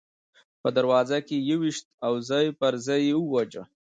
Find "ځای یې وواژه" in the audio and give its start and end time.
2.85-3.63